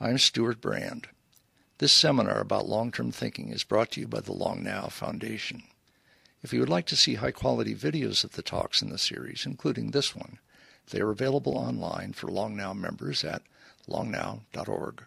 [0.00, 1.08] I'm Stewart Brand.
[1.78, 5.64] This seminar about long-term thinking is brought to you by the Long Now Foundation.
[6.40, 9.90] If you would like to see high-quality videos of the talks in the series, including
[9.90, 10.38] this one,
[10.90, 13.42] they are available online for Long Now members at
[13.88, 15.02] longnow.org.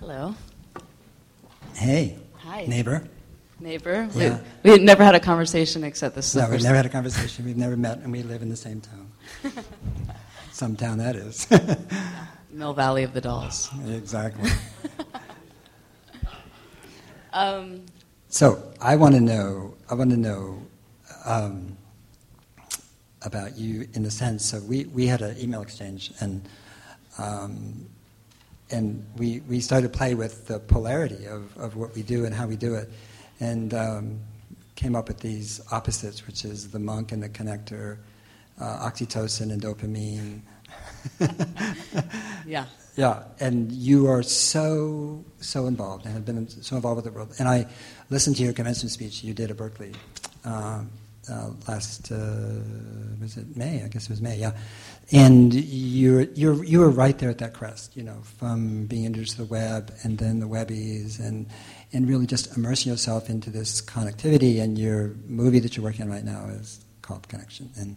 [0.00, 0.34] Hello.
[1.74, 2.16] Hey.
[2.38, 2.64] Hi.
[2.64, 3.06] Neighbor.
[3.62, 4.08] Neighbor.
[4.14, 4.38] Yeah.
[4.62, 6.34] We, we had never had a conversation except this.
[6.34, 7.44] No, we've never had a conversation.
[7.44, 9.12] We've never met, and we live in the same town.
[10.52, 11.46] Some town that is.
[12.50, 13.70] Mill Valley of the Dolls.
[13.88, 14.50] exactly.
[17.34, 17.86] Um,
[18.28, 19.74] So I want to know.
[19.88, 20.58] I want to know
[21.24, 21.78] um,
[23.22, 24.44] about you in the sense.
[24.44, 26.46] So we, we had an email exchange, and
[27.16, 27.86] um,
[28.70, 32.34] and we we started to play with the polarity of, of what we do and
[32.34, 32.90] how we do it,
[33.42, 34.20] and um,
[34.76, 37.98] came up with these opposites, which is the monk and the connector,
[38.60, 40.42] uh, oxytocin and dopamine.
[42.46, 42.66] yeah.
[42.94, 47.34] Yeah, and you are so so involved and have been so involved with the world.
[47.38, 47.66] And I
[48.10, 49.94] listened to your commencement speech you did at Berkeley
[50.44, 50.82] uh,
[51.30, 52.60] uh, last uh,
[53.20, 53.82] was it May?
[53.82, 54.38] I guess it was May.
[54.38, 54.52] Yeah,
[55.12, 57.96] and you you you were right there at that crest.
[57.96, 61.46] You know, from being introduced to the web and then the webbies and
[61.92, 64.60] and really just immersing yourself into this connectivity.
[64.60, 67.70] And your movie that you're working on right now is called Connection.
[67.78, 67.96] And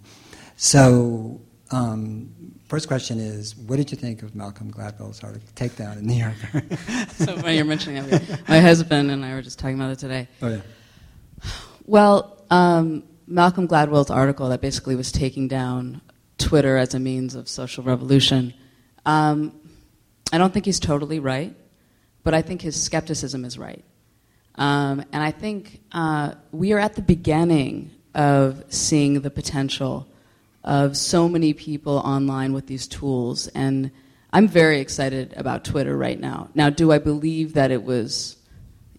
[0.58, 2.30] so um,
[2.68, 6.64] first question is, what did you think of Malcolm Gladwell's article, Takedown in New Yorker?
[7.16, 10.28] So when you're mentioning that, my husband and I were just talking about it today.
[10.42, 10.62] oh yeah.
[11.86, 16.02] Well, um, Malcolm Gladwell's article that basically was taking down
[16.38, 18.54] Twitter as a means of social revolution.
[19.06, 19.60] Um,
[20.32, 21.56] I don't think he's totally right,
[22.24, 23.84] but I think his skepticism is right.
[24.56, 30.08] Um, and I think uh, we are at the beginning of seeing the potential
[30.64, 33.48] of so many people online with these tools.
[33.50, 33.92] And
[34.32, 36.50] I'm very excited about Twitter right now.
[36.56, 38.38] Now, do I believe that it was,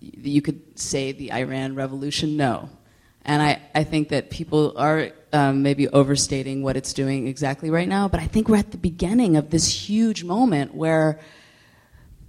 [0.00, 2.36] you could say, the Iran Revolution?
[2.36, 2.68] No.
[3.26, 7.88] And I, I think that people are um, maybe overstating what it's doing exactly right
[7.88, 11.18] now, but I think we're at the beginning of this huge moment where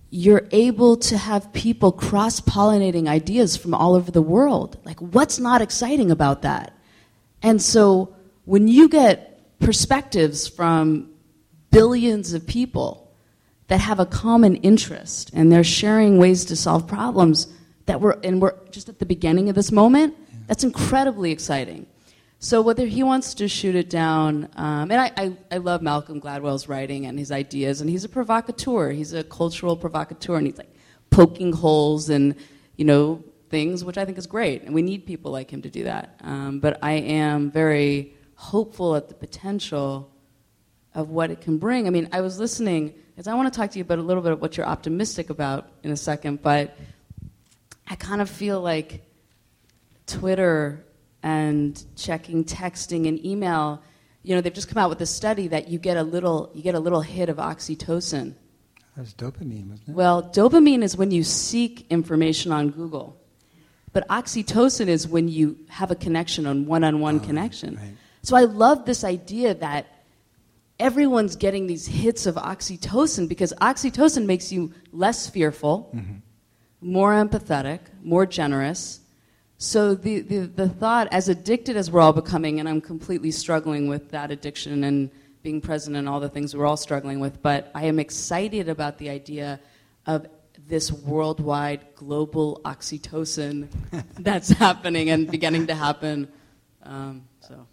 [0.09, 4.79] you're able to have people cross pollinating ideas from all over the world.
[4.85, 6.73] Like, what's not exciting about that?
[7.43, 8.15] And so,
[8.45, 11.11] when you get perspectives from
[11.69, 13.11] billions of people
[13.67, 17.47] that have a common interest and they're sharing ways to solve problems
[17.85, 20.15] that we're, and we're just at the beginning of this moment,
[20.47, 21.85] that's incredibly exciting.
[22.39, 26.21] So whether he wants to shoot it down, um, and I, I, I love Malcolm
[26.21, 28.91] Gladwell's writing and his ideas, and he's a provocateur.
[28.91, 30.73] He's a cultural provocateur, and he's like
[31.09, 32.35] poking holes and
[32.75, 35.69] you know things, which I think is great, and we need people like him to
[35.69, 36.19] do that.
[36.23, 40.11] Um, but I am very hopeful at the potential
[40.93, 41.87] of what it can bring.
[41.87, 44.21] I mean, I was listening, because I want to talk to you about a little
[44.21, 46.77] bit of what you're optimistic about in a second, but
[47.87, 49.06] I kind of feel like
[50.07, 50.83] Twitter
[51.21, 53.81] and checking texting and email,
[54.23, 56.61] you know, they've just come out with a study that you get a little you
[56.63, 58.33] get a little hit of oxytocin.
[58.95, 59.95] That was dopamine, wasn't it?
[59.95, 63.15] Well, dopamine is when you seek information on Google.
[63.93, 67.75] But oxytocin is when you have a connection on one-on-one Oh, connection.
[67.75, 67.93] right.
[68.21, 69.87] So I love this idea that
[70.79, 76.15] everyone's getting these hits of oxytocin because oxytocin makes you less fearful, mm-hmm.
[76.81, 78.99] more empathetic, more generous.
[79.57, 83.87] So the, the, the thought, as addicted as we're all becoming, and I'm completely struggling
[83.87, 85.09] with that addiction and
[85.41, 88.97] being present and all the things we're all struggling with, but I am excited about
[88.97, 89.59] the idea
[90.05, 90.27] of
[90.67, 93.67] this worldwide global oxytocin
[94.19, 96.27] that's happening and beginning to happen.
[96.83, 97.65] Um, so.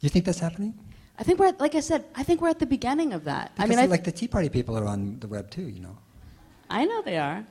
[0.00, 0.74] You think that's happening?
[1.18, 3.52] I think we're, at, like I said, I think we're at the beginning of that.
[3.54, 5.80] Because I mean, I, like the Tea Party people are on the web too, you
[5.80, 5.98] know.
[6.70, 7.44] I know they are,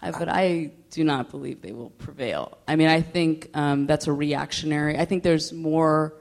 [0.00, 2.58] I, but I do not believe they will prevail.
[2.68, 4.98] I mean, I think um, that's a reactionary.
[4.98, 6.14] I think there's more.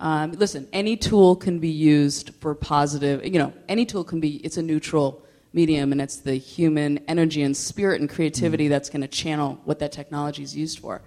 [0.00, 3.24] Um, listen, any tool can be used for positive.
[3.24, 4.36] You know, any tool can be.
[4.36, 9.00] It's a neutral medium, and it's the human energy and spirit and creativity that's going
[9.00, 11.02] to channel what that technology is used for.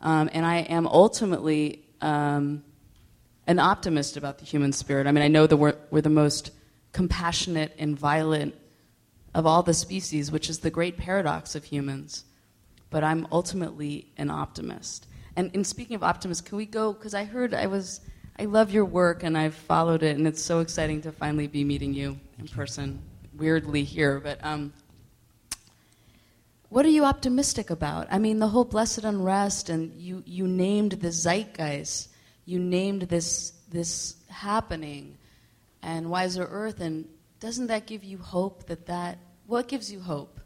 [0.00, 2.64] Um, and I am ultimately um,
[3.46, 5.06] an optimist about the human spirit.
[5.06, 6.52] I mean, I know that we're, we're the most
[6.92, 8.54] compassionate and violent
[9.34, 12.24] of all the species, which is the great paradox of humans.
[12.90, 15.06] But I'm ultimately an optimist.
[15.36, 16.92] And in speaking of optimists, can we go?
[16.92, 18.00] Because I heard I was,
[18.38, 21.64] I love your work and I've followed it, and it's so exciting to finally be
[21.64, 23.00] meeting you in person.
[23.36, 24.72] Weirdly here, but um,
[26.70, 28.06] what are you optimistic about?
[28.10, 32.08] I mean, the whole blessed unrest, and you, you named the zeitgeist.
[32.44, 35.16] You named this this happening?
[35.82, 37.08] And Wiser Earth, and
[37.40, 40.40] doesn't that give you hope that that, what gives you hope?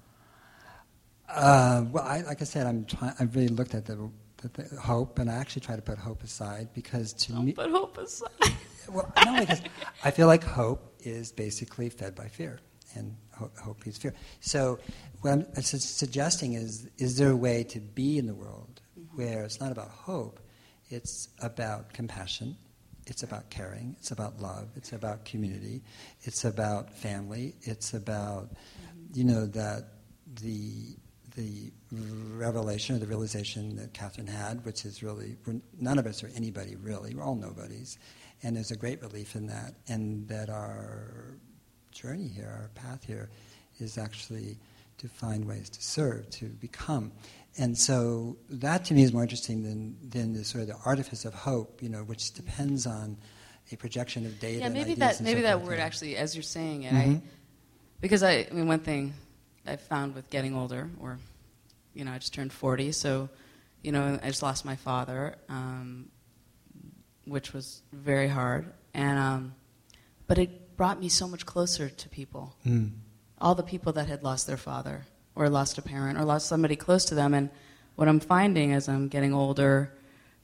[1.29, 4.81] Uh, well, I, like I said, I'm trying, I've really looked at the, the, the,
[4.81, 7.52] hope, and I actually try to put hope aside because to Don't me.
[7.52, 8.29] put hope aside.
[8.91, 9.62] well, no, because
[10.05, 12.61] I feel like hope is basically fed by fear,
[12.94, 14.14] and hope, hope feeds fear.
[14.41, 14.79] So,
[15.23, 19.17] what I'm su- suggesting is: is there a way to be in the world Mm-hmm.
[19.17, 20.38] where it's not about hope,
[20.88, 22.56] it's about compassion,
[23.06, 25.83] it's about caring, it's about love, it's about community,
[26.23, 28.51] it's about family, it's about,
[29.12, 29.85] you know, that
[30.41, 30.97] the
[31.37, 31.73] the
[32.37, 35.37] revelation or the realization that Catherine had, which is really
[35.81, 37.99] none of us are anybody really, we're all nobodies,
[38.43, 41.37] and there's a great relief in that, and that our
[41.91, 43.31] journey here, our path here,
[43.79, 44.59] is actually
[44.99, 47.12] to find ways to serve, to become.
[47.56, 51.25] And so that to me is more interesting than, than the sort of the artifice
[51.25, 53.17] of hope, you know, which depends on
[53.71, 54.59] a projection of data.
[54.61, 57.17] yeah, maybe that maybe that word actually, as you're saying it, Mhm.
[57.17, 57.23] I,
[58.01, 59.15] because I, I mean, one thing
[59.67, 61.19] I found with getting older, or
[61.95, 63.29] you know, I just turned 40, so
[63.83, 66.09] you know, I just lost my father, um,
[67.25, 69.55] which was very hard, and um,
[70.27, 72.55] but it brought me so much closer to people.
[72.67, 72.91] Mm.
[73.41, 75.05] all the people that had lost their father
[75.37, 77.35] or lost a parent or lost somebody close to them.
[77.35, 77.51] And
[77.97, 79.93] what I'm finding as I'm getting older,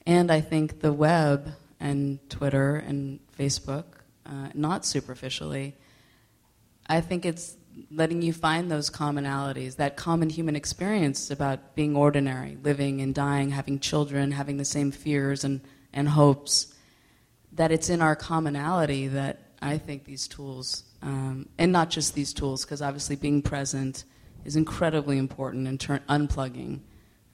[0.06, 3.84] and I think the web and Twitter and Facebook,
[4.26, 5.74] uh, not superficially,
[6.86, 7.56] I think it's
[7.90, 13.50] letting you find those commonalities, that common human experience about being ordinary, living and dying,
[13.50, 15.60] having children, having the same fears and,
[15.92, 16.74] and hopes,
[17.52, 22.32] that it's in our commonality that I think these tools, um, and not just these
[22.32, 24.04] tools, because obviously being present
[24.44, 26.80] is incredibly important in turn unplugging.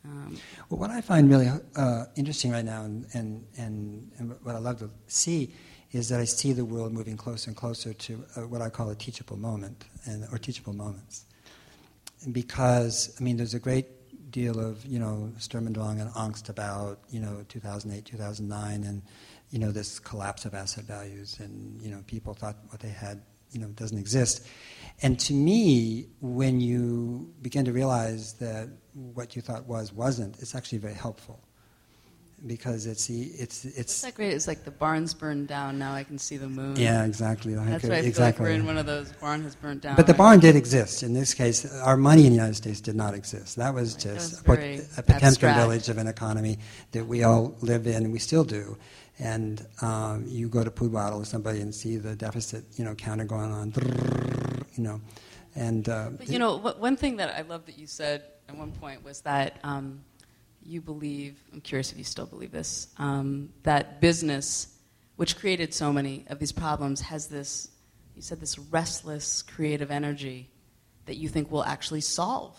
[0.04, 0.36] Um,
[0.68, 4.58] Well, what I find really uh, interesting right now, and, and, and, and what I
[4.58, 5.52] love to see,
[5.92, 8.90] is that I see the world moving closer and closer to uh, what I call
[8.90, 11.24] a teachable moment, and, or teachable moments.
[12.32, 13.86] Because, I mean, there's a great
[14.30, 19.02] deal of, you know, Sturm und Drang and angst about, you know, 2008, 2009, and,
[19.50, 23.22] you know, this collapse of asset values, and, you know, people thought what they had,
[23.52, 24.46] you know, it doesn't exist.
[25.02, 30.54] And to me, when you begin to realize that what you thought was wasn't, it's
[30.54, 31.38] actually very helpful
[32.46, 34.32] because it's the it's it's that great?
[34.34, 35.78] It's like the barn's burned down.
[35.78, 36.76] Now I can see the moon.
[36.76, 37.96] yeah exactly like That's it- right.
[37.98, 38.44] I feel exactly.
[38.44, 39.10] like we're in one of those.
[39.12, 39.96] Barn has burnt down.
[39.96, 41.02] but the barn did exist.
[41.02, 43.56] In this case, our money in the United States did not exist.
[43.56, 45.58] That was Right, that just was a a Potemkin abstract.
[45.60, 46.58] village of an economy
[46.92, 48.76] that we all live in, and we still do.
[49.18, 53.24] And um, you go to Puduattle or somebody and see the deficit, you know, counter
[53.24, 53.72] going on,
[54.74, 55.00] you know,
[55.54, 58.72] and uh, But you know, one thing that I love that you said at one
[58.72, 60.04] point was that um,
[60.62, 64.68] you believe, I'm curious if you still believe this, um, that business,
[65.16, 67.70] which created so many of these problems, has this,
[68.14, 70.50] you said, this restless creative energy
[71.06, 72.54] that you think will actually solve.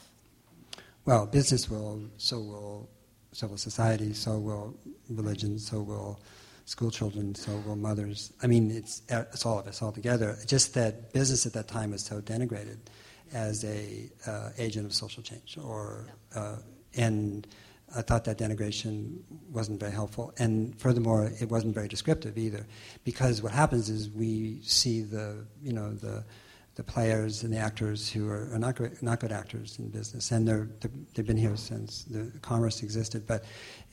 [1.05, 2.89] Well, business will, so will
[3.31, 4.75] civil society, so will
[5.09, 6.19] religion, so will
[6.67, 8.33] school children, so will mothers.
[8.43, 10.37] I mean, it's, it's all of us all together.
[10.45, 12.77] Just that business at that time was so denigrated
[13.33, 16.57] as a uh, agent of social change, or uh,
[16.95, 17.47] and
[17.95, 19.19] I thought that denigration
[19.49, 20.33] wasn't very helpful.
[20.37, 22.65] And furthermore, it wasn't very descriptive either,
[23.05, 26.25] because what happens is we see the you know the
[26.77, 30.29] the players and the actors who are, are not, good, not good actors in business,
[30.29, 33.45] and they're, they're, they've been here since the commerce existed, but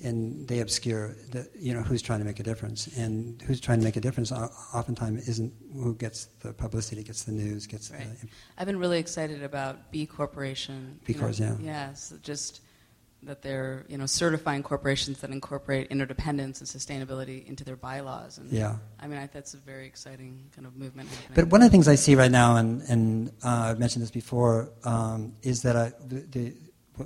[0.02, 3.78] and they obscure the, you know who's trying to make a difference, and who's trying
[3.78, 8.06] to make a difference oftentimes isn't who gets the publicity, gets the news, gets Right.
[8.20, 11.00] the I've been really excited about B Corporation.
[11.06, 11.56] B you know, Corps, yeah.
[11.62, 12.60] Yes, just
[13.26, 18.38] that they're you know certifying corporations that incorporate interdependence and sustainability into their bylaws.
[18.38, 18.76] And yeah.
[19.00, 21.34] I mean, I, that's a very exciting kind of movement happening.
[21.34, 24.10] But one of the things I see right now, and, and uh, I've mentioned this
[24.10, 26.54] before, um, is that I, the, the,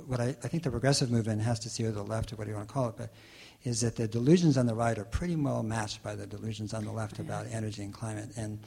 [0.05, 2.45] what I, I think the progressive movement has to see, or the left, or what
[2.45, 3.11] do you want to call it, but
[3.63, 6.85] is that the delusions on the right are pretty well matched by the delusions on
[6.85, 8.29] the left about energy and climate.
[8.37, 8.59] And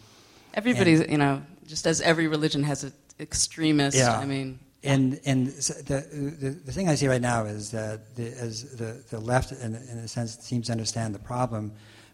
[0.54, 3.96] Everybody's, you know, just as every religion has an extremist.
[3.96, 4.18] Yeah.
[4.18, 6.06] I mean, And and the,
[6.40, 9.76] the the thing I see right now is that the, as the the left, in,
[9.76, 11.72] in a sense, seems to understand the problem,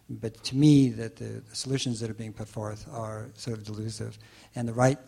[0.09, 3.63] but to me, that the, the solutions that are being put forth are sort of
[3.63, 4.19] delusive,
[4.55, 4.99] and the right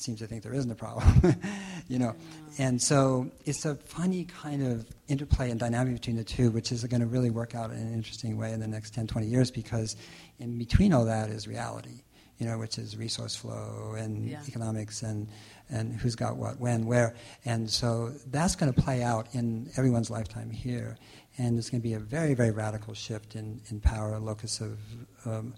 [0.00, 1.36] seems to think there isn't a problem,
[1.88, 2.14] you know.
[2.58, 6.82] And so it's a funny kind of interplay and dynamic between the two, which is
[6.84, 9.50] going to really work out in an interesting way in the next 10, 20 years,
[9.50, 9.96] because
[10.38, 12.02] in between all that is reality,
[12.40, 14.40] you know, which is resource flow and Yeah.
[14.48, 15.28] economics and
[15.72, 17.14] and who's got what, when, where.
[17.44, 20.96] And so that's going to play out in everyone's lifetime here.
[21.38, 24.78] and there's going to be a very, very radical shift in, in power, locus of,
[25.24, 25.54] um,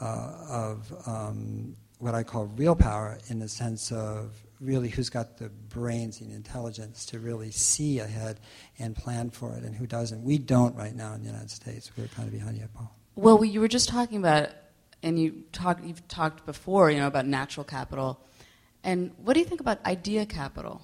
[0.00, 5.38] uh, of um, what I call real power in the sense of really who's got
[5.38, 8.40] the brains and intelligence to really see ahead
[8.80, 10.22] and plan for it and who doesn't.
[10.24, 11.92] We don't right now in the United States.
[11.96, 12.90] We're kind of behind the ball.
[13.14, 14.48] Well, you were just talking about,
[15.04, 18.20] and you talked, you've talked before, you know, about natural capital.
[18.82, 20.82] And what do you think about idea capital?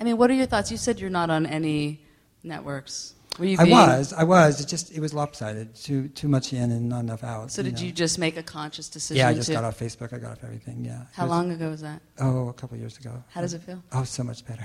[0.00, 0.70] I mean, what are your thoughts?
[0.70, 2.04] You said you're not on any
[2.42, 3.14] networks.
[3.38, 4.60] Were you I was, I was.
[4.60, 5.74] It just it was lopsided.
[5.74, 7.50] Too too much in and not enough out.
[7.50, 7.80] So did know.
[7.82, 9.18] you just make a conscious decision?
[9.18, 10.14] Yeah, I just to, got off Facebook.
[10.14, 10.84] I got off everything.
[10.84, 11.02] Yeah.
[11.12, 12.00] How was- long ago was that?
[12.18, 13.22] Oh, a couple of years ago.
[13.28, 13.82] How does it feel?
[13.92, 14.64] Oh, so much better.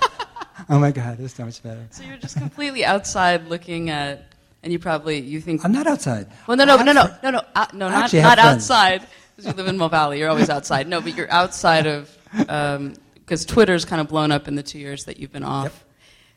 [0.70, 1.86] oh my God, it's so much better.
[1.90, 4.32] So you're just completely outside looking at,
[4.62, 5.64] and you probably you think.
[5.64, 6.28] I'm not outside.
[6.46, 9.56] Well, no, no, I no, no, no, no, uh, no, not not outside because you
[9.56, 10.18] live in Mill Valley.
[10.18, 10.88] You're always outside.
[10.88, 15.04] No, but you're outside of because Twitter's kind of blown up in the two years
[15.04, 15.64] that you've been off.
[15.64, 15.74] Yep.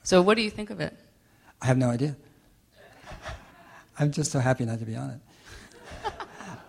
[0.03, 0.95] So what do you think of it?
[1.61, 2.15] I have no idea.
[3.99, 5.19] I'm just so happy not to be on it.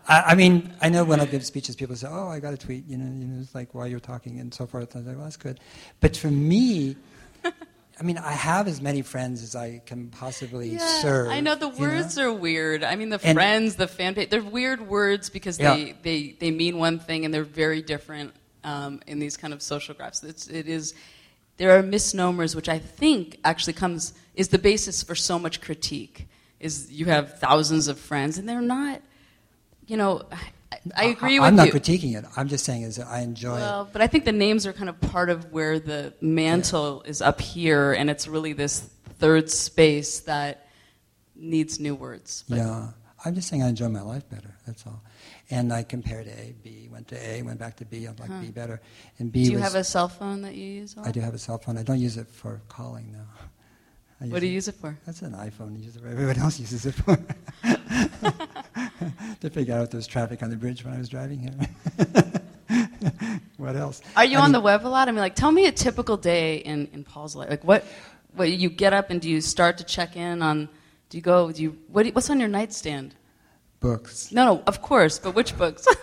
[0.09, 2.57] I, I mean, I know when I give speeches, people say, "Oh, I got a
[2.57, 4.95] tweet," you know, you know, it's like while you're talking and so forth.
[4.95, 5.61] I was like, "Well, that's good,"
[6.01, 6.97] but for me,
[8.01, 11.29] I mean, I have as many friends as I can possibly serve.
[11.31, 12.83] I know the you words are weird.
[12.85, 15.75] I mean, the And- friends, the fan page, they're weird words because Yeah.
[15.77, 18.33] they, they, they mean one thing and they're very different
[18.65, 20.23] um, in these kind of social graphs.
[20.23, 20.95] It's, it is,
[21.59, 26.29] there are misnomers, which I think actually comes, is the basis for so much critique,
[26.61, 29.03] is you have thousands of friends and they're not,
[29.87, 30.23] you know,
[30.97, 31.43] I, agree with you.
[31.43, 31.73] I'm not you.
[31.73, 32.25] critiquing it.
[32.37, 33.61] I'm just saying is that I enjoy it.
[33.61, 37.21] Well, but I think the names are kind of part of where the mantle is
[37.23, 38.89] up here, and it's really this
[39.19, 40.69] third space that
[41.35, 42.45] needs new words.
[42.49, 42.89] But Yeah,
[43.25, 44.55] I'm just saying I enjoy my life better.
[44.67, 45.03] That's all.
[45.51, 48.07] And I compared A, B, went to A, went back to B.
[48.07, 48.81] I'm like B better.
[49.19, 49.65] And B Do you was.
[49.65, 50.97] have a cell phone that you use?
[51.03, 51.77] I do have a cell phone.
[51.77, 53.27] I don't use it for calling now.
[54.21, 54.97] I What do you use it for?
[55.05, 55.77] That's an iPhone.
[55.77, 57.19] I use it for everyone else uses it for.
[59.41, 62.13] to figure out if there's traffic on the bridge when I was driving here.
[63.57, 64.01] what else?
[64.17, 65.09] Are you I on mean, the web a lot?
[65.09, 67.51] I mean, like, tell me a typical day in, in Paul's life.
[67.51, 67.85] Like, what,
[68.35, 70.69] what you get up and do you start to check in on?
[71.11, 71.53] Do you go?
[71.53, 73.15] Do you what, do you- what's on your nightstand?
[73.81, 74.31] books?
[74.31, 75.87] No, no, of course, but which books?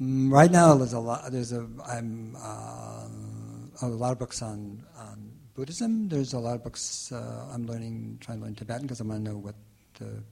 [0.00, 1.32] Mm, Right now, there's a lot.
[1.32, 6.08] There's a I'm um a lot of books on, on Buddhism.
[6.08, 9.24] There's a lot of books uh, I'm learning, trying to learn Tibetan because I want
[9.24, 9.56] to know what
[9.98, 10.22] the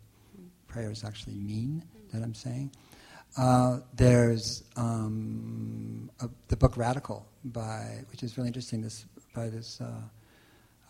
[0.68, 1.82] prayers actually mean
[2.12, 2.70] that I'm saying.
[3.37, 8.80] Uh, there's um, a, the book Radical by, which is really interesting.
[8.80, 9.04] This
[9.35, 10.02] by this uh,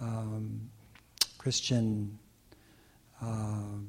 [0.00, 0.71] um,
[1.38, 2.18] Christian
[3.21, 3.88] um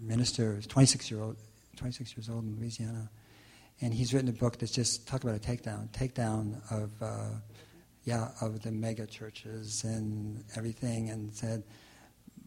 [0.00, 1.36] minister, 26 year old,
[1.76, 3.10] 26 years old in Louisiana,
[3.80, 7.30] and he's written a book that's just talk about a takedown, takedown of, uh,
[8.04, 11.62] yeah, of the mega churches and everything, and said,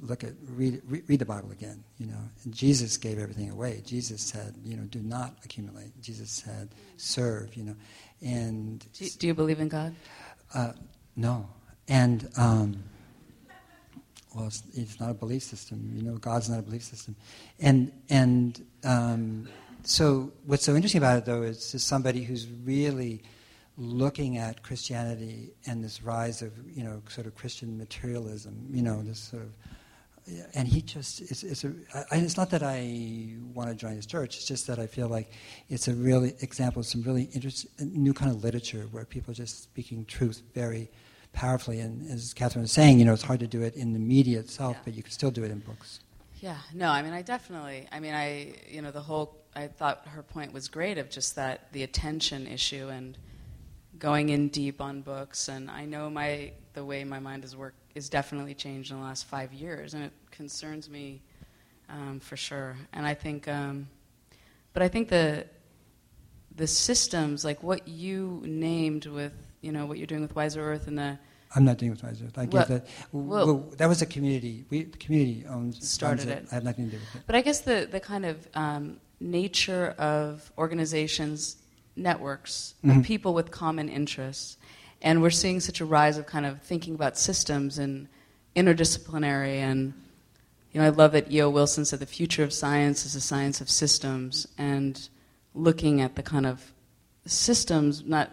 [0.01, 2.29] look at read, read, read the Bible again, you know.
[2.43, 3.81] And Jesus gave everything away.
[3.85, 5.99] Jesus said, you know, do not accumulate.
[6.01, 7.75] Jesus said, serve, you know,
[8.21, 9.95] and do, do you believe in God?
[10.53, 10.73] uh,
[11.15, 11.47] no,
[11.87, 12.83] and um,
[14.35, 15.91] well, it's, it's not a belief system.
[15.95, 17.15] You know, God's not a belief system,
[17.59, 19.47] and and um,
[19.83, 23.21] so what's so interesting about it though is just somebody who's really
[23.77, 28.67] looking at Christianity and this rise of you know sort of Christian materialism.
[28.71, 29.49] You know, this sort of.
[30.53, 34.05] And he just, it's, it's, a, I, it's not that I want to join his
[34.05, 35.31] church, it's just that I feel like
[35.69, 39.35] it's a really example of some really interesting, new kind of literature where people are
[39.35, 40.89] just speaking truth very
[41.33, 41.79] powerfully.
[41.79, 44.39] And as Catherine was saying, you know, it's hard to do it in the media
[44.39, 44.81] itself, Yeah.
[44.85, 45.99] but you can still do it in books.
[46.41, 50.07] Yeah, no, I mean, I definitely, I mean, I, you know, the whole, I thought
[50.07, 53.17] her point was great of just that, the attention issue and
[53.97, 55.49] going in deep on books.
[55.49, 59.03] And I know my, the way my mind has worked is definitely changed in the
[59.03, 61.21] last five years, and it concerns me
[61.89, 62.75] um, for sure.
[62.93, 63.87] And I think, um,
[64.73, 65.45] but I think the,
[66.55, 70.87] the systems, like what you named with, you know, what you're doing with Wiser Earth
[70.87, 71.17] and the,
[71.55, 72.25] I'm not doing with Wiser.
[72.25, 72.37] Earth.
[72.37, 72.85] I Well- that.
[73.11, 74.65] well- Well, that was a community.
[74.69, 76.47] We, the community owns Started owns it.
[76.51, 77.21] I have nothing to do with it.
[77.25, 81.57] But I guess the, the kind of um, nature of organizations,
[81.95, 83.03] networks, of Mhm.
[83.05, 84.57] people with common interests,
[85.01, 88.07] and we're seeing such a rise of kind of thinking about systems and
[88.55, 89.57] interdisciplinary.
[89.57, 89.93] And
[90.71, 91.49] you know, I love that E.O.
[91.49, 95.09] Wilson said the future of science is a science of systems, and
[95.53, 96.73] looking at the kind of
[97.25, 98.31] systems, not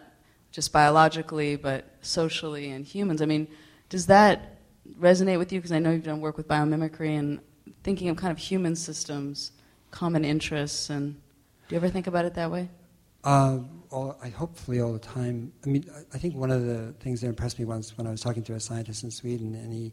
[0.51, 3.21] just biologically, but socially and humans.
[3.21, 3.47] I mean,
[3.89, 4.59] does that
[4.99, 5.59] resonate with you?
[5.59, 7.39] Because I know you've done work with biomimicry and
[7.83, 9.51] thinking of kind of human systems,
[9.91, 11.15] common interests, and
[11.67, 12.69] do you ever think about it that way?
[13.23, 15.51] Uh, all, I hopefully all the time.
[15.65, 18.11] I mean, I, I think one of the things that impressed me once when I
[18.11, 19.91] was talking to a scientist in Sweden, and he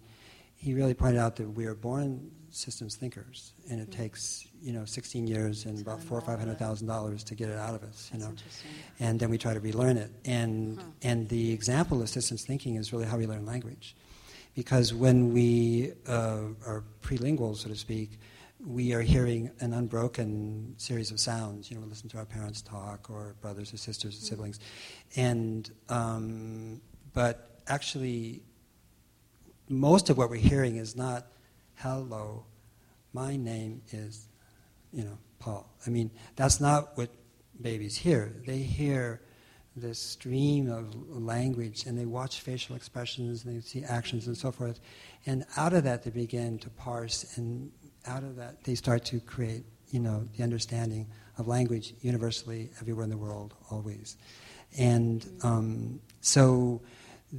[0.64, 4.85] he really pointed out that we are born systems thinkers, and it takes you know
[4.87, 7.83] 16 years and about four or five hundred thousand dollars to get it out of
[7.83, 8.11] us.
[8.12, 8.42] You That's know,
[9.04, 10.11] and then we try to relearn it.
[10.25, 10.85] And Huh.
[11.11, 13.94] and the example of systems thinking is really how we learn language,
[14.54, 18.11] because when we uh, are prelingual, so to speak,
[18.78, 21.68] we are hearing an unbroken series of sounds.
[21.68, 24.61] You know, we listen to our parents talk, or brothers or sisters or siblings,
[25.16, 26.80] and um,
[27.12, 28.42] but actually,
[29.68, 31.26] most of what we're hearing is not
[31.76, 32.44] "hello,
[33.12, 34.28] my name is,"
[34.92, 35.68] you know, Paul.
[35.87, 37.11] I mean, that's not what
[37.61, 38.35] babies hear.
[38.47, 39.21] They hear
[39.76, 44.52] this stream of language, and they watch facial expressions, and they see actions, and so
[44.52, 44.80] forth.
[45.26, 47.73] And out of that, they begin to parse, and
[48.06, 53.04] out of that, they start to create, you know, the understanding of language universally everywhere
[53.04, 54.16] in the world, always.
[54.78, 56.80] And um, so,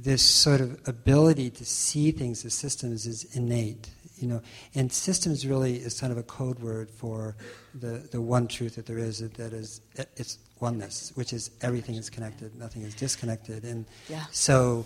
[0.02, 3.88] this sort of ability to see things as systems is innate,
[4.18, 4.42] you know.
[4.74, 7.34] And systems really is kind of a code word for
[7.74, 9.80] the, the one truth that there is, that is
[10.16, 13.64] it's oneness, which is everything is connected, nothing is disconnected.
[13.64, 14.24] And Yeah.
[14.32, 14.84] so,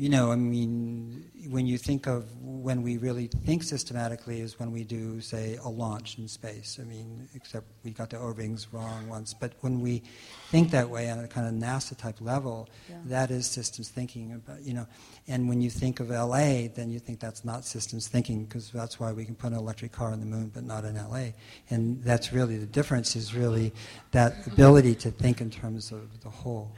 [0.00, 4.72] you know, I mean, when you think of when we really think systematically is when
[4.72, 6.78] we do, say, a launch in space.
[6.80, 9.34] I mean, except we got the O-rings wrong once.
[9.34, 10.02] But when we
[10.50, 12.96] think that way on a kind of NASA type level, Yeah.
[13.08, 14.32] that is systems thinking.
[14.32, 14.86] About, you know,
[15.28, 18.98] and when you think of LA, then you think that's not systems thinking because that's
[18.98, 21.34] why we can put an electric car on the moon, but not in LA.
[21.68, 23.16] And that's really the difference.
[23.16, 23.74] Is really
[24.12, 26.72] that ability to think in terms of the whole.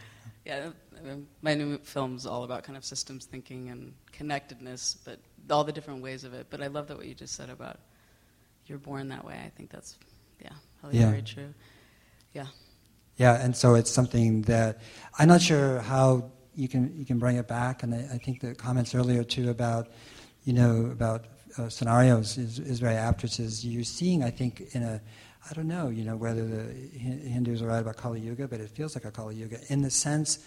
[0.45, 0.71] Yeah,
[1.43, 5.19] my new film's all about kind of systems thinking and connectedness, but
[5.51, 6.47] all the different ways of it.
[6.51, 7.79] But I love that what you just said about
[8.67, 9.41] you're born that way.
[9.45, 9.99] I think that's,
[10.41, 11.11] yeah, probably Yeah.
[11.11, 11.55] very true.
[12.33, 12.47] Yeah.
[13.17, 14.81] Yeah, and so it's something that
[15.19, 17.83] I'm not sure how you can you can bring it back.
[17.83, 19.89] And I, I think the comments earlier too about
[20.45, 21.27] you know about
[21.59, 23.23] uh, scenarios is, is very apt.
[23.23, 25.01] Which is you're seeing, I think, in a
[25.49, 28.71] I don't know, you know, whether the Hindus are right about Kali Yuga, but it
[28.71, 30.39] feels like a Kali Yuga in the sense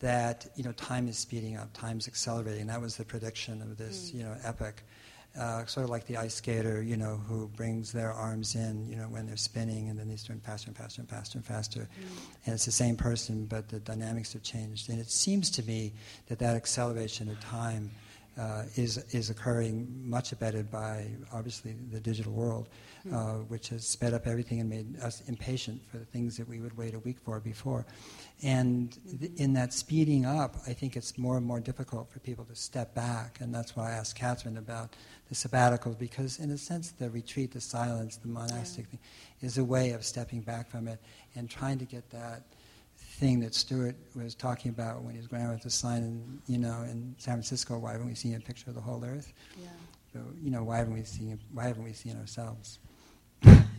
[0.00, 2.66] that you know time is speeding up, time's accelerating.
[2.66, 4.82] That was the prediction of this you know epic.
[5.38, 8.96] Uh, sort of like the ice skater, you know, who brings their arms in, you
[8.96, 11.88] know, when they're spinning, and then they turn faster and faster and faster and faster.
[12.44, 14.90] And it's the same person, but the dynamics have changed.
[14.90, 15.92] And it seems to me
[16.26, 17.92] that that acceleration of time
[18.40, 22.68] uh, is is occurring, much abetted by obviously the digital world,
[23.12, 26.58] uh, which has sped up everything and made us impatient for the things that we
[26.58, 27.84] would wait a week for before.
[28.42, 32.46] And th- in that speeding up, I think it's more and more difficult for people
[32.46, 34.96] to step back, and that's why I asked Catherine about
[35.28, 39.00] the sabbaticals, because in a sense, the retreat, the silence, the monastic thing,
[39.42, 40.98] is a way of stepping back from it
[41.36, 42.42] and trying to get that
[43.20, 46.02] thing that Stewart was talking about when his he was going out with the sign,
[46.02, 47.78] in, you know, in San Francisco.
[47.78, 49.32] Why haven't we seen a picture of the whole Earth?
[49.60, 49.68] Yeah.
[50.12, 51.38] So, you know, why haven't we seen?
[51.52, 52.78] Why haven't we seen ourselves?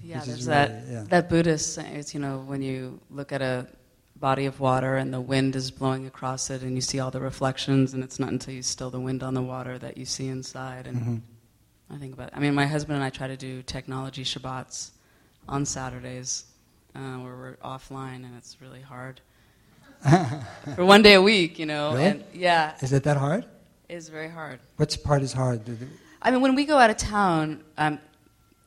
[0.03, 1.03] Yeah, Which there's that really- yeah.
[1.09, 3.67] that Buddhist saying, it's, you know, when you look at a
[4.15, 7.19] body of water and the wind is blowing across it and you see all the
[7.21, 10.27] reflections and it's not until you still the wind on the water that you see
[10.27, 11.21] inside and Mhm.
[11.91, 14.89] I think about I mean my husband and I try to do technology Shabbats
[15.47, 16.45] on Saturdays
[16.95, 19.21] uh, where we're offline and it's really hard
[20.75, 21.93] for one day a week, you know.
[21.93, 22.05] Really?
[22.05, 23.45] And yeah, Is it that hard?
[23.89, 24.59] it's very hard.
[24.77, 25.61] Which part is hard?
[26.21, 27.99] I mean, when we go out of town, um,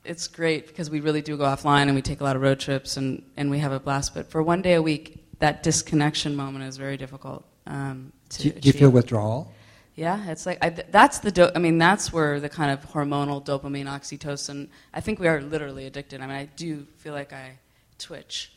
[0.05, 2.61] it's great because we really do go offline and we take a lot of road
[2.61, 4.15] trips and, and we have a blast.
[4.15, 8.49] But for one day a week, that disconnection moment is very difficult um, to Do
[8.49, 9.53] you, do you feel withdrawal?
[9.97, 11.31] Yeah, it's like I, that's the.
[11.31, 14.69] Do- I mean, that's where the kind of hormonal dopamine, oxytocin.
[14.93, 16.21] I think we are literally addicted.
[16.21, 17.59] I mean, I do feel like I
[17.99, 18.54] twitch.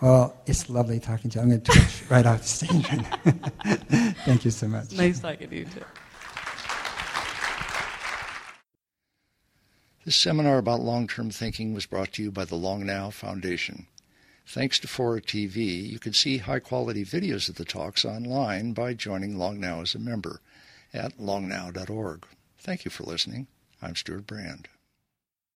[0.00, 1.42] Well, it's lovely talking to you.
[1.42, 2.88] I'm going to twitch right off the stage.
[2.90, 3.24] right
[3.64, 4.12] now.
[4.24, 4.92] Thank you so much.
[4.92, 5.80] Nice talking to you too.
[10.04, 13.86] This seminar about long-term thinking was brought to you by the Long Now Foundation.
[14.46, 19.38] Thanks to Fora TV, you can see high-quality videos of the talks online by joining
[19.38, 20.42] Long Now as a member
[20.92, 22.26] at longnow.org.
[22.58, 23.46] Thank you for listening.
[23.80, 24.68] I'm Stewart Brand.